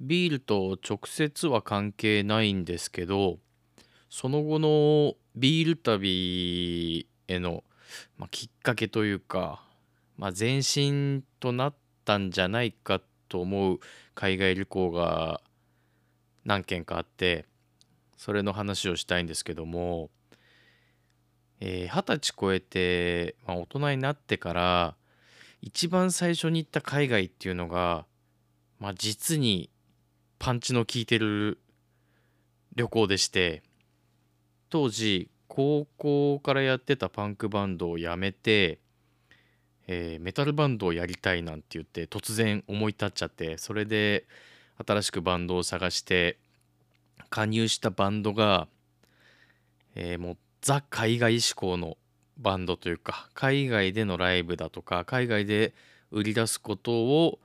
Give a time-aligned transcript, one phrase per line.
[0.00, 3.38] ビールと直接は関係ないんですけど
[4.08, 7.62] その後のビール旅への、
[8.16, 9.62] まあ、きっかけというか、
[10.16, 11.74] まあ、前進となっ
[12.04, 13.80] たんじゃないかと思う
[14.14, 15.40] 海外旅行が
[16.44, 17.44] 何件かあって
[18.16, 20.10] それの話をしたいんですけども
[21.60, 24.96] えー歳超えて、まあ、大人になってから
[25.60, 28.06] 一番最初に行った海外っていうのが、
[28.78, 29.68] まあ、実に
[30.40, 31.58] パンチの効いてる
[32.74, 33.62] 旅行でして
[34.70, 38.78] 当時高校からやってたパンクバンドをやめて、
[39.86, 44.24] えーメタルバンドをやりたいなんて言って突然思い立っちゃってそれで
[44.86, 46.38] 新しくバンドを探して
[47.28, 48.66] 加入したバンドが、
[49.94, 51.98] えーもうザ海外志向の
[52.38, 55.74] バンドというか海外でのライブだとか海外で
[56.10, 57.38] 売り出すことを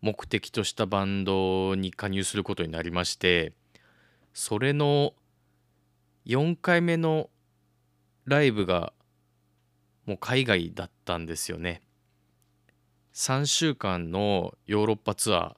[0.00, 3.52] 目的としたバンドに加入することになりまして
[4.34, 5.14] それの
[6.26, 7.30] 4回目の
[8.24, 8.92] ライブが
[10.04, 11.82] もう海外だったんですよね。
[13.14, 15.56] 3週間のヨーロッパツア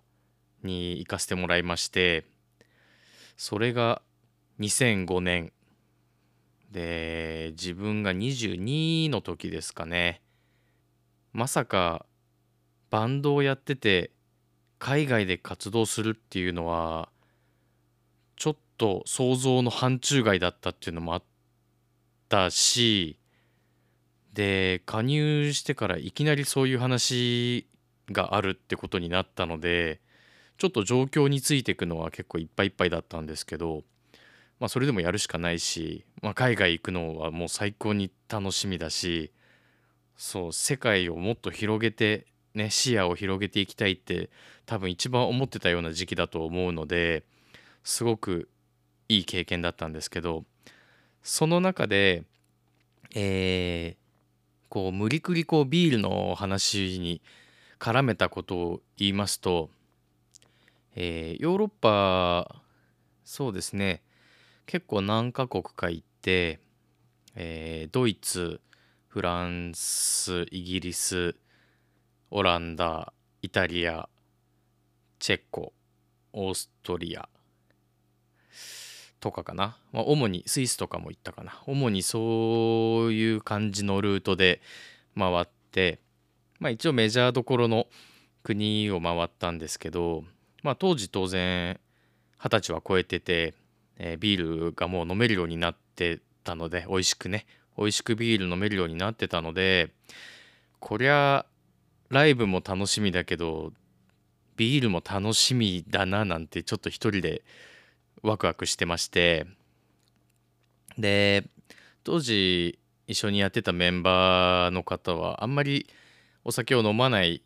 [0.63, 2.25] ーに行かせてもらいまして
[3.37, 4.01] それが
[4.61, 5.53] 2005年。
[6.71, 10.21] で自分が22の時ですかね。
[11.33, 12.05] まさか
[12.91, 14.11] バンドをやってて
[14.79, 17.09] 海外で活動するっていうのは
[18.37, 21.23] ちょっと想像の範疇外だったっていうのもあっ
[22.29, 23.19] たし
[24.33, 27.67] で加入してからいきなりそういう話
[28.13, 30.01] があるってことになったので
[30.59, 33.83] ちょっと状況についていくのは結構いっぱいいっぱいだったんですけど
[34.61, 39.33] まあそれでもやるしかないし、まあ、海外行くのはもう最高に楽しみだし
[40.17, 44.31] そう世界をもっと広げてね視野を広げていきたいって
[44.67, 47.25] 多分一番思ってたような時期だと思うので
[47.85, 48.49] すごく
[49.09, 50.45] いい経験だったんですけど
[51.23, 52.25] その中で
[53.15, 54.09] えー
[54.69, 57.23] こう無理くりこうビールの話に
[57.79, 59.71] 絡めたことを言いますと、
[60.95, 62.61] えーヨーロッパ
[63.25, 64.03] そうですね
[64.67, 66.61] 結構何カ国か行って、
[67.35, 68.61] えードイツ
[69.07, 71.35] フランスイギリス
[72.31, 73.13] オランダ
[73.43, 74.09] イタリア
[75.19, 75.73] チェコ
[76.33, 77.29] オーストリア
[79.21, 81.61] とかかな、まあ、主にスイスとかも行ったかな。
[81.67, 84.61] 主にそういう感じのルートで
[85.17, 85.99] 回って、
[86.61, 87.87] まあ、一応メジャーどころの
[88.43, 90.25] 国を回ったんですけど、
[90.63, 91.81] まあ、当時当然
[92.39, 93.55] 二十歳は超えてて、
[93.97, 97.47] えービールがもう飲めるようになってたので美味しくね。
[97.77, 99.91] 美味しくビール飲めるようになってたので
[100.81, 101.47] こりゃ
[102.11, 103.73] ライブも楽しみだけど
[104.57, 107.43] ビールも楽しみだななんてちょっと一人で
[108.23, 109.47] ワクワクしてまして。
[110.99, 111.45] で
[112.03, 115.87] 当時一緒にやってたメンバーの方はあんまり
[116.45, 117.43] お酒を飲まない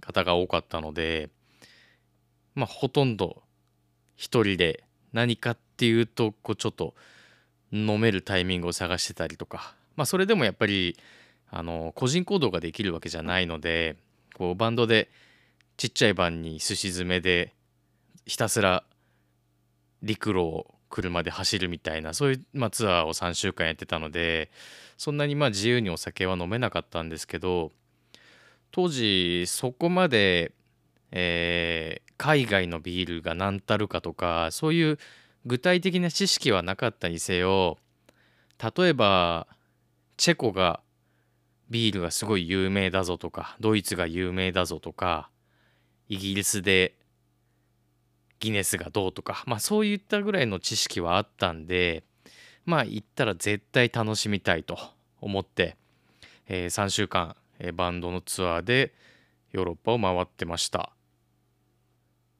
[0.00, 1.30] 方が多かったので
[2.54, 3.42] まあほとんど
[4.14, 6.94] 一人で何かっていうとこうちょっと
[7.72, 9.74] 飲めるタイミングを探してたりとか。
[9.96, 10.96] まあそれでもやっぱり
[11.50, 13.96] あの個人行動ができるわけじゃないので
[14.34, 15.08] こうバンドで
[15.76, 17.52] ちっちゃい番にすし詰めで
[18.26, 18.84] ひたすら
[20.02, 24.50] 陸路を車で走るみたいなそういう、まあ、ツアーを3週間やってたので
[24.96, 27.72] そんなにまあ自由にお酒は飲めなかったんですけど
[28.72, 30.52] 当時そこまで、
[31.12, 34.98] えー海外のビールが何たるかとかそういう
[35.44, 37.78] 具体的な知識はなかったにせよ
[38.76, 39.46] 例えば
[40.16, 40.80] チェコが
[41.70, 45.30] ビールがすごい有名だぞとかドイツが有名だぞとか
[46.08, 46.94] イギリスで
[48.38, 52.04] ギネスがどうとかまあそういったぐらいの知識はあったんで
[52.64, 54.78] まあ行ったら絶対楽しみたいと
[55.20, 55.76] 思って、
[56.48, 58.92] え3週間、えーバンドのツアーで
[59.52, 60.92] ヨーロッパを回ってました。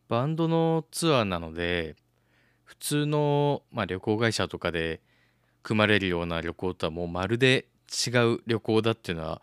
[0.09, 1.97] バンドのツアーなので
[2.65, 5.01] 普通の、まあ、旅行会社とかで
[5.63, 9.43] 組まれるような旅行とはもうまるで違う旅行だっていうのは、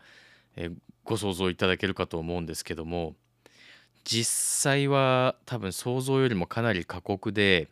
[0.56, 0.74] えー
[1.06, 3.14] ご想像いただけるかと思うんですけども
[4.04, 7.68] 実際は多分想像よりもかなり過酷で、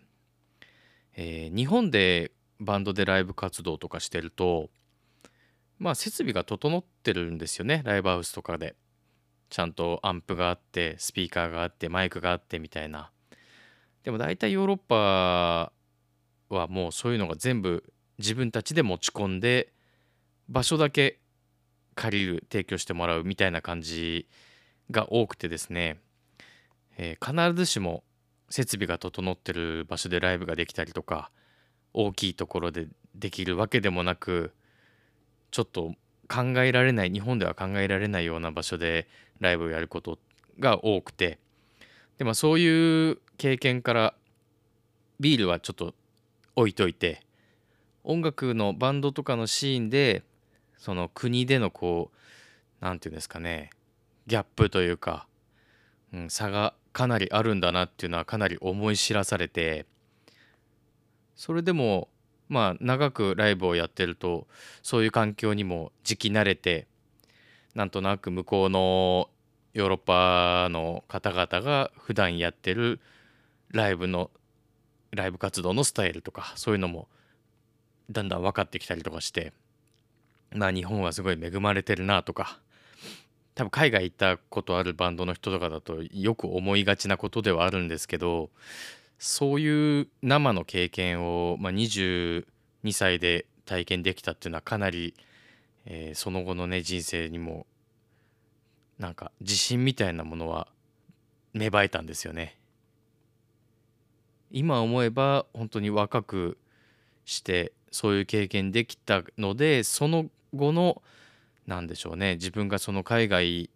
[1.16, 4.68] えー日本でバンドでライブ活動とかしてると
[5.78, 8.76] まあ設備が整ってるんですよねライブハウスとかで。
[9.52, 13.10] ちゃんとアンプがあってスピーカーがあってマイクがあってみたいな。
[14.02, 15.72] でも大体ヨーロッパ
[16.48, 17.84] はもうそういうのが全部
[18.16, 19.74] 自分たちで持ち込んで
[20.52, 21.18] 場所だけ
[21.94, 24.28] 借りる提供してもらうみたいな感じ
[24.90, 25.98] が多くてですね、
[26.98, 28.04] えー必ずしも
[28.50, 31.30] 設備が整ってる場所でライブができたりとか
[31.94, 34.52] 大きいところでできるわけでもなく
[35.50, 35.94] ちょっと
[36.28, 39.08] 考えられない日本では考えられないような場所で
[39.40, 40.18] ライブをやること
[40.58, 41.38] が多くて。
[42.18, 44.14] でもそういう経験から
[45.18, 45.94] ビールはちょっと
[46.54, 47.22] 置いといて
[48.04, 50.22] 音楽のバンドとかのシーンで
[50.82, 52.16] その国でのこう
[52.80, 53.70] 何て言うんですかね
[54.26, 55.28] ギャップというか、
[56.12, 59.86] うん、差がかなりあるんだなっていうのはかなり思い知らされて
[61.36, 62.08] それでも
[62.48, 64.48] まあ長くライブをやってると
[64.82, 66.88] そういう環境にも時期慣れて
[67.76, 69.30] なんとなく向こうの
[69.74, 72.98] ヨーロッパの方々が普段やってる
[73.70, 74.32] ライブの
[75.12, 77.06] ライブ活動のスタイルとかそういうのも
[78.10, 79.52] だんだん分かってきたりとかして
[80.54, 82.60] まあ日本はすごい恵まれてるなとか
[83.54, 88.50] 多分海外行ったことあるバンドの人とかだとよく思いがちなことではあるんですけど
[89.18, 92.44] そういう生の経験を、まあ、22
[92.90, 95.14] 歳で体験できたっていうのはかなり、
[95.86, 97.66] えー、その後のね人生にも
[98.98, 100.66] なんか自信みたいなものは
[101.52, 102.58] 芽生えたんですよね。
[104.50, 106.58] 今思えば本当に若く
[107.24, 111.02] してそういう経験できたのでその後の
[111.66, 113.70] 何でしょうね自分がその海外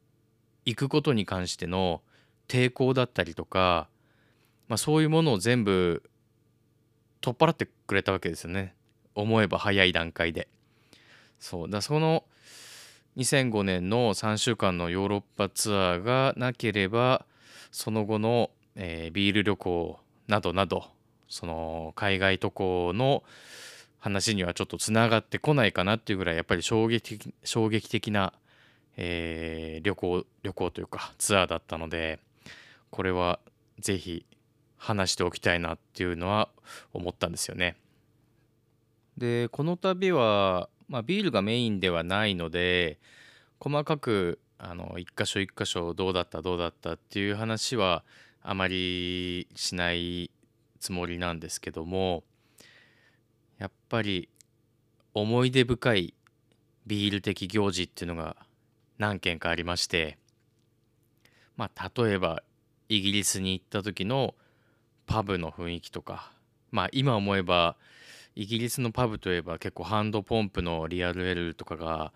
[0.65, 2.03] 行くことに関しての
[2.49, 3.89] 抵抗だったりとか、
[4.69, 6.03] まあ、そういうものを全部
[7.21, 8.75] 取っ払ってくれたわけですよね
[9.15, 10.49] 思えば早い段階で。
[11.39, 12.25] そうだその
[13.17, 17.25] 2005年の3週間のヨーロッパツアーがなければ
[17.71, 20.85] その後の、えー、ビール旅行などなど
[21.29, 23.23] その海外渡航の
[23.99, 28.33] 話にはちょっとつながってこないかなっていうぐらいやっぱり衝撃的衝撃的な、
[28.97, 32.21] えー、旅行旅行というかツアーだったので
[32.91, 33.41] これは
[33.79, 34.27] 是非
[34.77, 36.49] 話しておきたいなっていうのは
[36.93, 37.77] 思ったんですよね。
[39.17, 42.99] でこの旅は、まあ、ビールがメインではないので
[43.59, 48.05] 細かくあの一箇所一箇所どうだったどうだったっていう話は
[48.43, 50.31] あまりしない
[50.81, 52.25] つもりなんですけども
[53.59, 54.29] やっぱり
[55.15, 56.15] 思い出深い
[56.87, 58.37] ビール的行事っていうのが
[58.99, 60.19] 何件かありまして
[61.57, 62.43] まあ例えば
[62.89, 64.35] イギリスに行った時の
[65.07, 66.33] パブの雰囲気とか
[66.71, 67.77] まあ今思えば
[68.35, 72.13] イギリスのパブといえば結構ハンドポンプのリアルエルとかが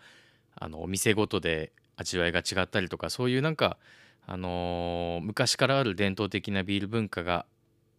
[0.55, 3.79] あのお店ごとで味わいが違ったりとかそういうなんか
[4.27, 7.47] あのー、昔からある伝統的なビール文化が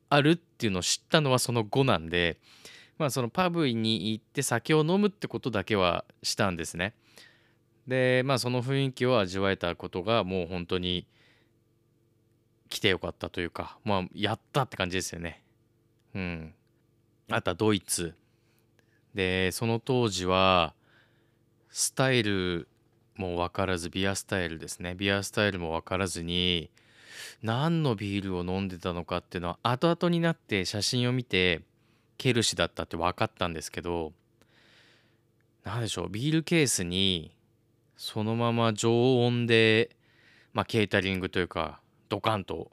[0.10, 2.38] あるっていうのを知ったのはその後なんで
[2.98, 6.94] まあそのパブに行って酒を飲むってことだけはしたんですね。
[7.88, 11.08] でまあその雰囲気を味わえたことがもう本当に
[12.70, 15.44] 来てよかったというかまあやったって感じですよね。
[16.14, 16.54] うん。
[17.30, 18.14] あとはドイツ。
[19.14, 20.74] でその当時は
[21.70, 22.68] スタイル
[23.18, 26.70] も分からずビアスタイルですねビアスタイルも分からずに
[27.44, 31.62] 何のビールを飲んでたのかっていうのは後々になって写真を見て
[32.22, 34.14] ケルシだったって分かったんですけど
[35.64, 37.32] 何でしょうビールケースに
[37.98, 39.90] そのまま常温で、
[40.54, 42.70] まあ、ケータリングというかドカンと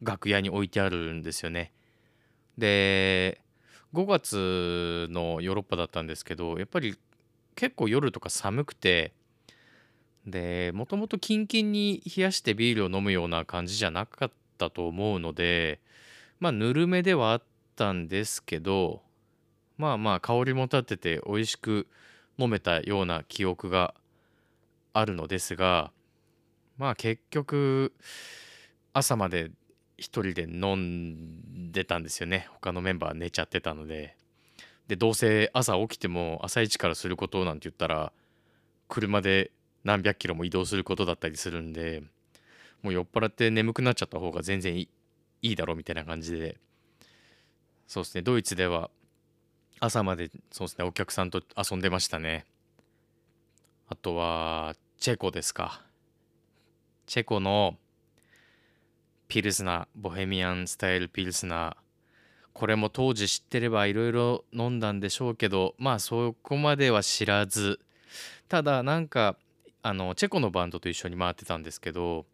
[0.00, 1.72] 楽屋に置いてあるんですよね。
[2.56, 3.42] で
[3.92, 6.96] 5月のヨーロッパだったんですけどやっぱり
[7.54, 9.12] 結構夜とか寒くて
[10.26, 15.80] でもともとキンキンに冷やしてビールを飲むような感じじゃなかったと思うので
[16.40, 17.42] まあぬるめではあっ
[17.78, 19.02] ったんですけど
[19.76, 21.86] まあまあ香りも立ってて美味しく
[22.36, 23.94] 飲めたような記憶が
[24.92, 25.92] あるのですが
[26.76, 27.92] まあ結局
[28.92, 29.52] 朝まで
[29.96, 32.46] 一人で飲んでたんですよね。
[32.52, 34.16] 他のメンバー寝ちゃってたので。
[34.86, 38.10] でどうせ朝起きても朝一からすることなんて言ったら
[38.88, 39.50] 車で
[39.84, 42.02] 何百キロも移動することだったりするんで
[42.82, 44.88] もう酔っ払って眠くなっちゃった方が全然い
[45.42, 46.56] いだろうみたいな感じで。
[47.88, 48.22] そうですね。
[48.22, 48.90] ドイツでは
[49.80, 50.84] 朝までそうですね。
[50.84, 52.44] お客さんと遊んでましたね。
[53.88, 55.82] あとはチェコですか。
[57.06, 57.76] チェコの
[59.26, 61.76] ピルスナーボヘミアンスタイルピルスナー。
[62.52, 67.80] これも当時知ってればいろいろ飲んだんでしょうけどまあそこまでは知らず。
[68.50, 69.36] ただなんか
[69.82, 72.26] あのチェコのバンドと一緒に回ってたんですけど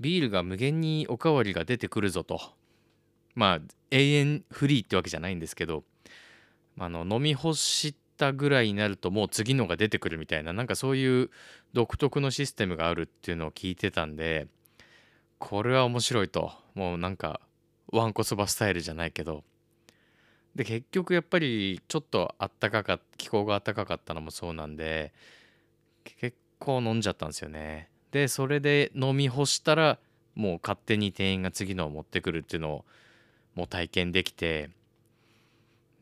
[0.00, 2.40] ビールが無限におかわりが出てくるぞと。
[3.34, 3.60] まあ
[3.90, 5.84] 永遠フリーってわけじゃないんですけど
[6.78, 11.30] あの飲み干したぐらいになるともう次のが出てくるみたいななんかそういう
[11.72, 14.46] 独特のシステムがあるっていうのを聞いてたんで
[15.38, 16.52] これは面白いと。
[16.74, 17.40] もうなんか
[17.92, 19.44] わんこそばスタイルじゃないけど。
[20.54, 25.12] で結局やっぱりちょっとあったかか気候が暖かかったのもそうなんで
[26.04, 27.88] 結構飲んじゃったんですよね。
[28.12, 29.98] でそれで飲み干したら
[30.36, 32.84] もう勝手に店員が次のを持ってくるっていうのを
[33.54, 34.70] も体験できて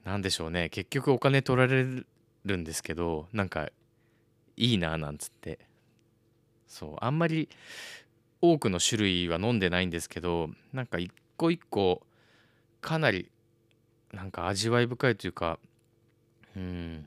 [0.05, 0.69] なんでしょうね。
[0.69, 1.85] 結局お金取られ
[2.45, 3.69] るんですけどなんか
[4.57, 5.59] いいななんつって。
[6.67, 7.51] そうあんまり
[8.41, 12.03] 多くの種類は飲んでないんですけどなんか一個一個
[12.81, 13.31] かなり
[14.13, 15.59] なんか味わい深いというか
[16.57, 17.07] うん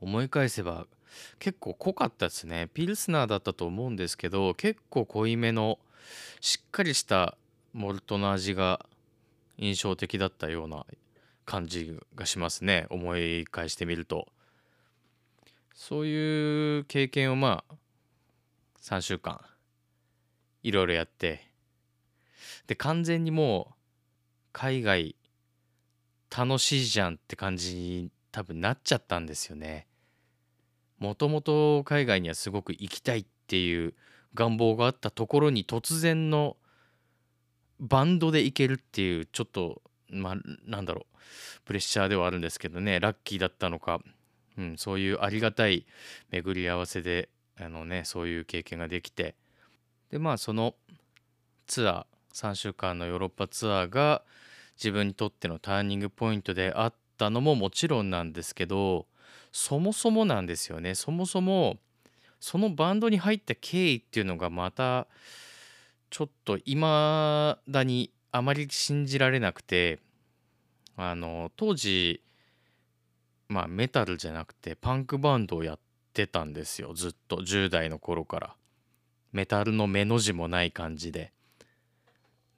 [0.00, 0.86] 思い返せば
[1.38, 2.68] 結構濃かったですね。
[2.74, 5.78] ピルスナーだったと思うんですけど結構濃いめの
[6.40, 7.36] しっかりした
[7.72, 8.84] モルトの味が
[9.56, 10.86] 印象的だったような
[11.44, 12.86] 感じがしますね。
[12.90, 14.28] 思い返してみると。
[15.74, 17.74] そういう経験をまあ
[18.80, 19.40] 3週間
[20.62, 21.50] いろいろやって。
[22.66, 23.74] で完全にもう
[24.52, 25.16] 海外
[26.36, 29.86] 楽しいじゃんって感じに多分なっちゃったんですよね。
[30.98, 33.94] もともと海外にはすごく行きたいっていう
[34.34, 36.56] 願望があったところに突然の
[37.84, 40.36] バンドで行けるっていうちょっとまあ
[40.66, 41.18] なんだろう
[41.64, 44.00] プレッシャーではあるんですけどねラッキーだったのか、
[44.58, 45.86] うん、そういうありがたい
[46.30, 47.28] 巡り合わせで
[47.60, 49.34] あのねそういう経験ができて。
[50.10, 50.74] でまあその
[51.66, 54.22] ツアー3週間のヨーロッパツアーが
[54.76, 59.06] 自分にとってのターニングポイントであったのももちろんなんですけど
[59.50, 60.94] そもそもなんですよね。
[60.94, 61.78] そもそも
[62.40, 65.06] そのバンドに入った経緯っていうのがまた
[66.14, 69.98] ちょっといまだにあまり信じられなくて
[70.96, 72.22] あの当時
[73.48, 75.78] まあメタルじゃなくてパンクバンドをやっ
[76.12, 78.54] てたんですよずっと10代の頃から。
[79.32, 81.32] メタルの目の字もない感じで。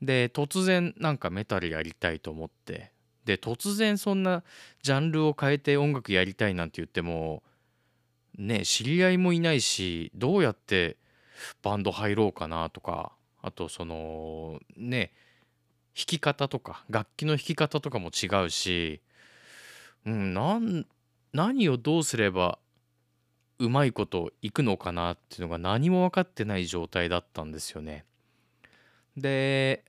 [0.02, 2.92] で突然なんかメタルやりたいと思って。
[3.24, 4.44] で突然そんな
[4.82, 7.42] ジャンルを変えて音楽やりたいなんて言っても
[8.36, 10.98] ね知り合いもいないしどうやって
[11.62, 13.15] バンド入ろうかなとか
[13.46, 15.12] あとそのね
[15.96, 19.00] 弾き方とか楽器の弾き方とかも違うし、
[20.04, 20.84] うん、なん
[21.32, 22.58] 何をどうすれば
[23.60, 28.04] うまいこといくのかなっていうのが何も分かってない状態だったんですよね。
[29.16, 29.84] で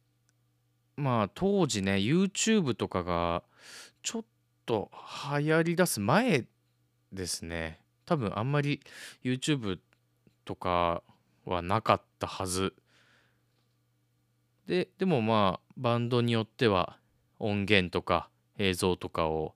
[0.96, 3.42] まあ当時ね YouTube とかが
[4.04, 4.26] ちょっ
[4.68, 4.92] と
[5.36, 6.46] 流行りだす前
[7.12, 8.82] ですね多分あんまり
[9.24, 9.80] YouTube
[10.46, 11.02] とか
[11.44, 12.76] はなかったはず
[14.68, 16.98] ででもまあバンドによっては
[17.40, 19.54] 音源とか映像とかを、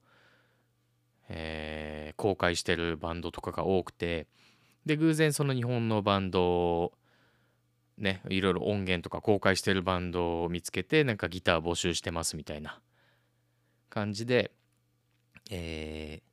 [1.27, 4.27] えー、公開してるバンドとかが多くて
[4.85, 6.93] で偶然その日本のバンドを
[7.97, 12.79] ねいろいろ音源とか公開してるバンドを見つけてなんかギター募集してますみたいな
[13.89, 14.51] 感じで、
[15.51, 16.23] えー、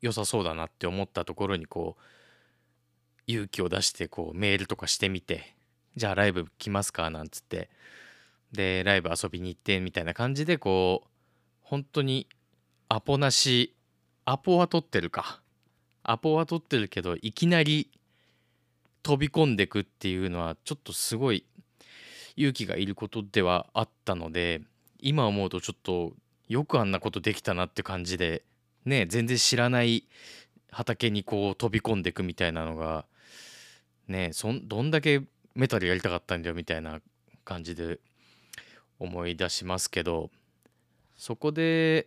[0.00, 2.02] 良さそうだなって思ったところにこう
[3.26, 5.54] 勇気を出してこうメールとかしてみて
[5.96, 7.10] じゃあライブ来ますか？
[7.10, 7.68] なんつって。
[8.52, 11.08] でライブ遊びに行ってみたいな感じでこう
[11.62, 12.26] 本当に
[12.88, 13.74] アポなし
[14.24, 15.40] アポは取ってるか。
[16.02, 17.90] アポは取ってるけどいきなり
[19.02, 21.44] 飛び込んでくっていうのはちょっとすごい
[22.36, 24.62] 勇気がいることではあったので
[24.98, 26.12] 今思うとちょっと
[26.48, 28.42] よくあんなことできたなって感じで
[28.84, 30.04] ね全然知らない
[30.70, 33.04] 畑にこう飛び込んでくみたいなのが
[34.08, 35.22] ねそんどんだけ
[35.54, 37.00] メタルやりたかったんだよみたいな
[37.44, 37.98] 感じで
[38.98, 40.30] 思い出しますけど
[41.16, 42.06] そこで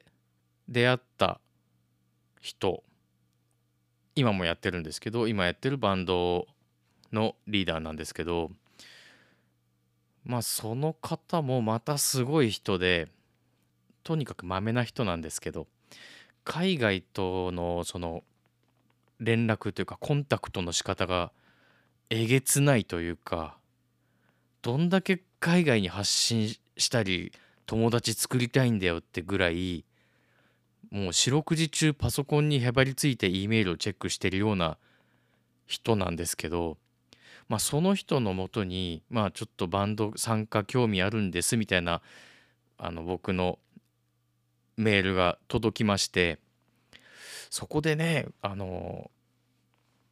[0.69, 1.39] 出会った
[2.39, 2.83] 人
[4.15, 6.47] 今もやってるんですけど今やってるバンド
[7.11, 8.51] のリーダーなんですけど
[10.23, 13.07] まあその方もまたすごい人で
[14.03, 15.67] とにかくまめな人なんですけど
[16.43, 18.23] 海外とのその
[19.19, 21.31] 連絡というかコンタクトの仕方が
[22.09, 23.57] えげつないというか
[24.61, 27.31] どんだけ海外に発信したり
[27.65, 29.85] 友達作りたいんだよってぐらい
[30.91, 34.77] もう四六時中パソコンにへばりついて E メールをチェックしてるような
[35.65, 36.77] 人なんですけど
[37.49, 42.01] まあその人のもとにまあちょっとバンド参加興味あるんですみたいな
[42.77, 43.59] あの僕の
[44.77, 46.39] メールが届きまして
[47.49, 49.09] そこでねあの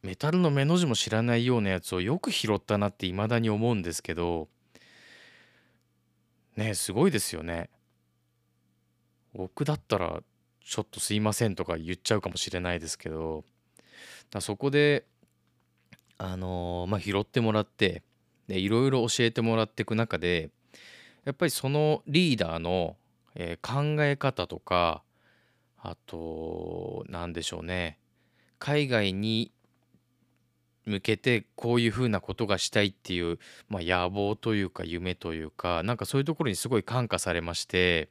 [0.02, 4.48] メタルの目の字も知らないようなやつをよく拾ったなって未だに思うんですけど
[6.56, 7.70] ねすごいですよね。
[9.32, 10.22] 僕だったら
[10.64, 13.44] ちょっとすいませんとか言っちゃうかもしれないですけど
[14.30, 15.06] だそこで
[16.18, 18.02] あのー、まあ拾ってもらって
[18.48, 20.50] でいろいろ教えてもらっていく中で
[21.24, 22.96] やっぱりそのリーダーの、
[23.34, 25.02] えー考え方とか
[25.78, 27.98] あと何でしょうね
[28.58, 29.52] 海外に
[30.84, 38.08] 向けてこういうふうなことがしたいっていう、まあ、野望というか夢というかなんかそういうところにすごい感化されまして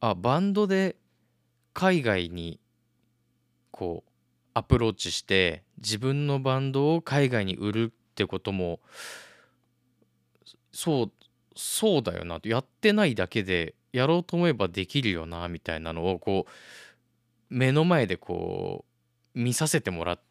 [0.00, 0.96] あバンドで
[1.74, 2.60] 海外に
[3.70, 4.10] こう
[4.54, 8.80] アプローチして自分のバンドを海外に売るってことも
[10.72, 11.12] そう
[11.56, 16.50] そうだよなやってないだけでやろうと思えばできるよなみたいなのをこう
[17.50, 18.84] 目の前でこ
[19.34, 20.27] う見させてもらって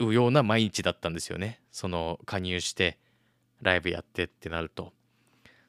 [0.00, 2.98] うような毎日だったんですよねその加入して
[3.62, 4.92] ライブやってってなると。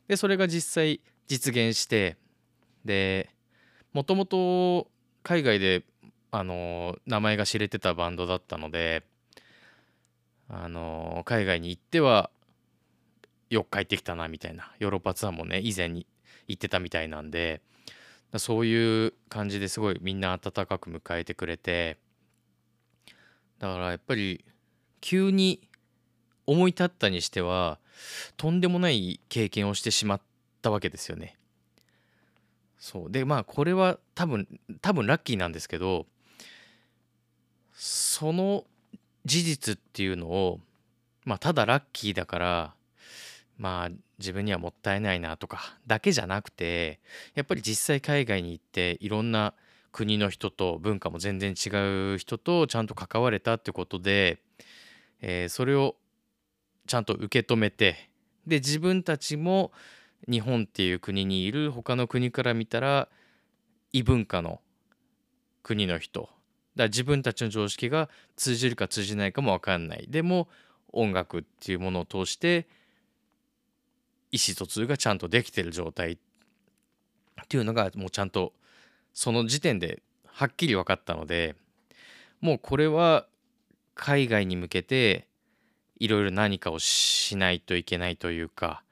[0.07, 2.17] でそれが実際実現して
[2.83, 3.29] で
[3.93, 4.87] もともと
[5.23, 5.83] 海外で
[6.31, 9.03] あの名前が知れてたバンドだったので
[10.49, 12.29] あの海外に行っては
[13.49, 16.05] よく帰ってきたなみたいなヨーロッパツアーもね以前に
[16.47, 17.61] 行ってたみたいなんで
[18.37, 21.97] そういう感じですごいみんな温かく迎えてくれて
[23.65, 24.45] だからやっぱり
[25.01, 25.67] 急に
[26.45, 27.79] 思い立ったにしては
[28.37, 30.21] とんでもない経験をしてしまっ
[30.61, 31.35] たわけですよね。
[32.77, 34.47] そうでまあこれは多分
[34.81, 36.05] 多分ラッキーなんですけど
[37.73, 38.63] その
[39.25, 40.59] 事実っていうのを
[41.23, 42.73] まあただラッキーだから
[43.57, 46.99] まあ自分にはもったいないなとかだけじゃなくて
[47.33, 49.53] やっぱり実際海外に行っていろんな
[49.95, 51.69] 国の人と文化も全然違
[52.15, 54.41] う人とちゃんと関われたってことで、
[55.21, 55.95] えーそれを
[56.85, 58.09] ちゃんと受け止めて
[58.45, 59.71] で自分たちも
[60.29, 63.07] 日本っていう国にいる他の国から見たら
[63.93, 64.59] 異文化の
[65.63, 66.29] 国の人。
[66.75, 70.07] だ自分たちの常識が通じるか通じないかも分かんない。
[70.09, 70.49] でも
[70.91, 72.67] 音楽っていうものを通して
[74.33, 76.17] 意思疎通がちゃんとできてる状態っ
[77.47, 78.51] ていうのがもうちゃんと
[79.15, 81.55] その時点ではっきり分かったので
[82.41, 83.25] もうこれは
[83.95, 85.27] 海外に向けて
[85.97, 88.83] いろいろ何かをしないといけないというか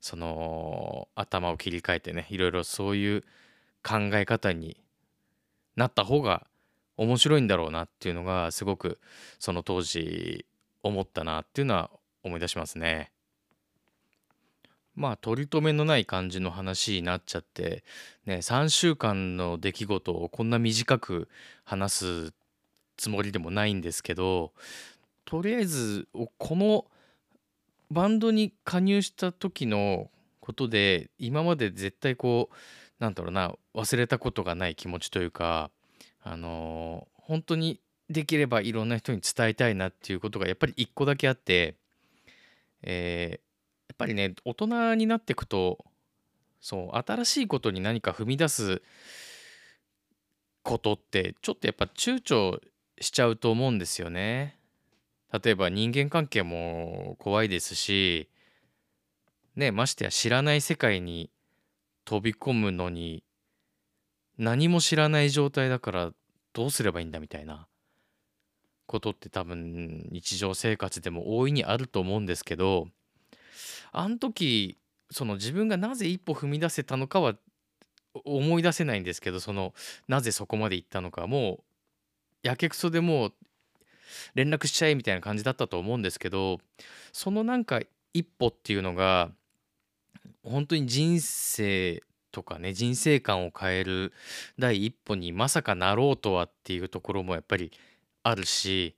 [0.00, 3.22] その頭を切り替えてねいろいろそういう
[3.82, 4.76] 考え方に
[5.74, 6.46] なった方が
[6.96, 9.00] 面白いんだろうなっていうのがすごく
[9.40, 10.46] その当時
[10.84, 11.90] 思ったなっていうのは
[12.22, 13.10] 思い出しますね。
[14.94, 17.82] まあ取り留めのない感じの話になっちゃって
[18.26, 21.28] ね3週間の出来事をこんな短く
[21.64, 22.32] 話す
[22.96, 24.52] つもりでもないんですけど
[25.24, 26.84] とりあえずこの
[27.90, 32.54] バンドに加入した時のことで今まで絶対こう
[33.02, 35.70] なんだろうな忘れたことがない気持ちというか
[36.22, 41.76] あの本当にできればいろんな人に伝えたいなっていうことがやっぱり一個だけあって、
[42.82, 43.51] えー
[43.92, 45.84] っぱりね大人になっていくと
[46.60, 48.82] そう新しいことに何か踏み出す
[50.62, 52.60] ことってちょっとやっぱ躊躇
[53.00, 54.58] しちゃうと思うんですよね。
[55.32, 58.28] 例えば人間関係も怖いですし
[59.56, 61.30] ねましてや知らない世界に
[62.04, 63.24] 飛び込むのに
[64.36, 66.12] 何も知らない状態だから
[66.52, 67.66] どうすればいいんだみたいな
[68.86, 72.88] ことって多分日常生活でも大いにあると思うんですけど
[73.92, 74.78] あの時
[75.10, 77.34] その自分がなぜ一歩踏み出せたのかは
[78.24, 79.74] 思い出せないんですけどその
[80.08, 81.58] なぜそこまで行ったのかもう
[82.42, 83.32] やけくそでもう
[84.34, 86.58] 連絡しちゃえみたいな感じだったと思うんですけど
[87.12, 87.80] そのなんか
[88.12, 89.30] 一歩っていうのが
[90.44, 94.12] 本当に人生とかね人生観を変える
[94.58, 97.70] 第一歩にまさかなろうとはっていうところもやっぱり
[98.22, 98.96] あるし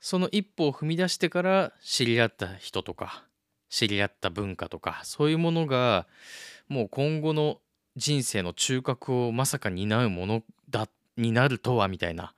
[0.00, 3.24] その一歩を踏み出してから知り合った人とか
[3.68, 6.06] 知り合った文化とかそういうものが
[6.68, 7.58] もう今後の
[7.96, 12.34] 人生の中核をまさか担うものだになるとはみたいな。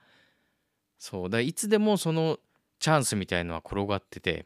[0.97, 1.29] そう。
[1.29, 2.39] だいつでもその
[2.79, 4.45] チャンスみたいのは転がってて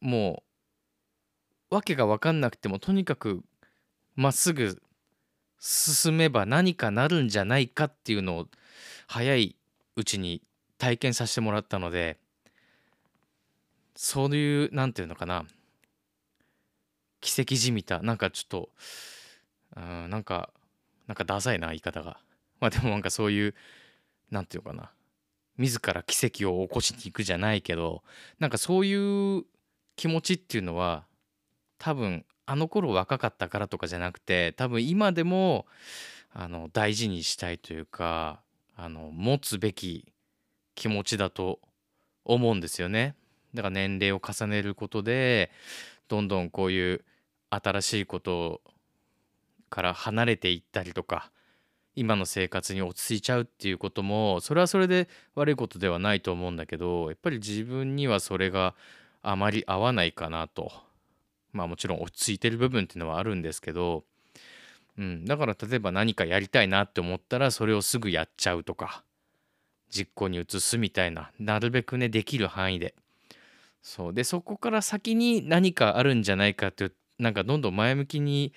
[0.00, 0.42] も
[1.70, 3.42] う訳が分かんなくてもとにかく
[4.14, 4.80] まっすぐ
[5.58, 8.46] 進めば何かなるんじゃないかっていうのを
[9.06, 9.56] 早い
[9.96, 10.42] うちに
[10.78, 12.18] 体験させてもらったので
[13.96, 15.44] そういうなんていうのかな。
[17.20, 18.00] 奇跡じみた。
[18.02, 18.70] なんかちょっと
[19.76, 20.50] うんなんか
[21.06, 22.20] なんかダサいな言い方が。
[22.60, 23.54] まあでもなんかそういう
[24.30, 24.92] なんていうのかな。
[25.58, 28.02] 自ら奇跡を起こしに行くじゃないけど
[28.38, 29.46] なんかそういう
[29.96, 31.06] 気持ちっていうのは
[31.78, 35.66] 多分あの頃若かったからとかじゃなくて多分今でも
[36.30, 38.42] あの大事にしたいというか
[38.76, 40.12] あの持つべき
[40.74, 41.58] 気持ちだと
[42.22, 43.16] 思うんですよね。
[43.54, 45.50] だから年齢を重ねることで
[46.08, 47.04] どんどんこういう
[47.50, 48.60] 新しいこと
[49.70, 51.30] から離れていったりとか
[51.94, 58.74] 今の生活に落ち着いちゃうっていうこともそれはそれで悪いことではないと思うんだけどやっぱり自分にはそれが
[59.22, 60.70] あまり合わないかなと。
[61.52, 64.04] まあもちろん落ち着いてる部分っていうのはあるんですけど、
[64.98, 69.02] うん、だから例えば何かやりたいなって思ったらそれをすぐやっちゃうとか
[69.90, 72.94] 実行に移すみたいななるべくねできる範囲で
[73.86, 78.52] そうでそこから先に何かあるんじゃないかっていうなんかどんどん前向きに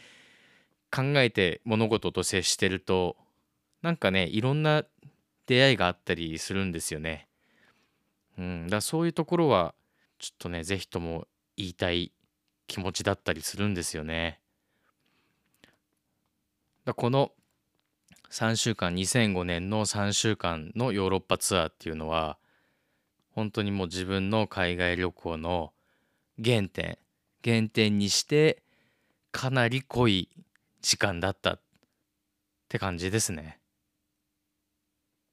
[0.92, 3.16] 考えて物事と接してると
[3.84, 4.86] なんかねいろんな
[5.46, 7.28] 出会いがあったりするんですよね。
[8.40, 9.76] うん、だそういうところは
[10.18, 12.12] ちょっとね是非とも言いたい
[12.66, 14.40] 気持ちだったりするんですよね。
[16.86, 17.34] だこの
[18.32, 22.39] 3週間2005年の3週間のヨーロッパツアーっていうのは
[23.32, 25.74] 本当にもう自分の海外旅行の
[26.44, 26.98] 原点
[27.44, 28.64] 原点にして
[29.32, 30.30] かなり濃い
[30.82, 31.62] 時間だったっ
[32.68, 33.59] て感じですね。